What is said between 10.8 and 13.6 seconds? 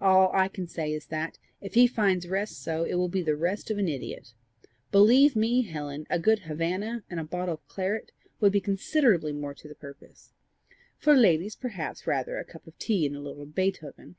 for ladies, perhaps rather a cup of tea and a little